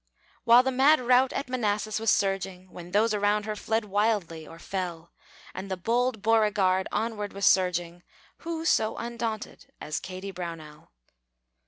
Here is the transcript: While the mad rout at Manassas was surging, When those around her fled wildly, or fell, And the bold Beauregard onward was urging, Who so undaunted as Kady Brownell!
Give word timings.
While 0.45 0.63
the 0.63 0.71
mad 0.71 0.99
rout 0.99 1.31
at 1.31 1.47
Manassas 1.47 1.99
was 1.99 2.09
surging, 2.09 2.71
When 2.71 2.89
those 2.89 3.13
around 3.13 3.45
her 3.45 3.55
fled 3.55 3.85
wildly, 3.85 4.47
or 4.47 4.57
fell, 4.57 5.11
And 5.53 5.69
the 5.69 5.77
bold 5.77 6.23
Beauregard 6.23 6.87
onward 6.91 7.33
was 7.33 7.55
urging, 7.55 8.01
Who 8.37 8.65
so 8.65 8.97
undaunted 8.97 9.71
as 9.79 9.99
Kady 9.99 10.31
Brownell! 10.31 10.89